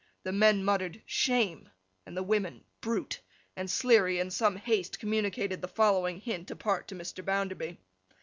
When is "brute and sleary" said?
2.81-4.17